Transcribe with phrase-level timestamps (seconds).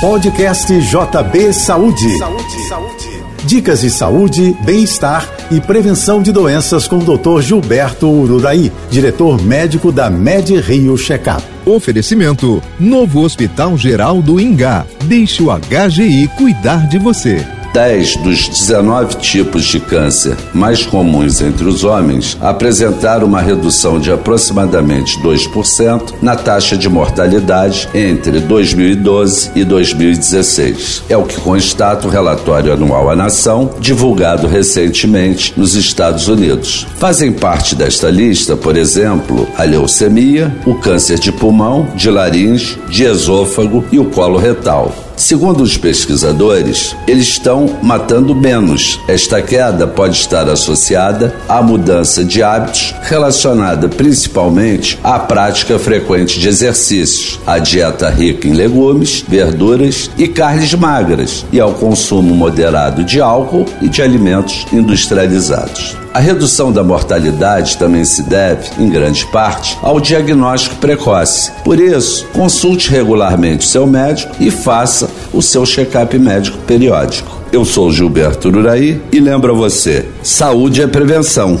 [0.00, 2.18] Podcast JB Saúde.
[2.18, 3.24] Saúde, saúde.
[3.46, 7.40] Dicas de saúde, bem-estar e prevenção de doenças com o Dr.
[7.40, 11.42] Gilberto Ururaí, diretor médico da Med Rio Checkup.
[11.64, 14.84] Oferecimento: Novo Hospital Geral do Ingá.
[15.04, 17.55] Deixe o HGI cuidar de você.
[17.76, 24.10] 10 dos 19 tipos de câncer mais comuns entre os homens apresentaram uma redução de
[24.10, 31.02] aproximadamente 2% na taxa de mortalidade entre 2012 e 2016.
[31.10, 36.86] É o que constata o relatório anual à nação, divulgado recentemente nos Estados Unidos.
[36.96, 43.04] Fazem parte desta lista, por exemplo, a leucemia, o câncer de pulmão, de laringe, de
[43.04, 45.05] esôfago e o colo retal.
[45.26, 49.00] Segundo os pesquisadores, eles estão matando menos.
[49.08, 56.48] Esta queda pode estar associada à mudança de hábitos relacionada principalmente à prática frequente de
[56.48, 63.20] exercícios, à dieta rica em legumes, verduras e carnes magras e ao consumo moderado de
[63.20, 65.96] álcool e de alimentos industrializados.
[66.12, 71.52] A redução da mortalidade também se deve, em grande parte, ao diagnóstico precoce.
[71.62, 77.36] Por isso, consulte regularmente seu médico e faça o seu check-up médico periódico.
[77.52, 81.60] Eu sou Gilberto Uraí e lembro a você: saúde é prevenção.